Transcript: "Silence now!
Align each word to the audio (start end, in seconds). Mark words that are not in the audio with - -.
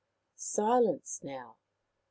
"Silence 0.55 1.19
now! 1.21 1.57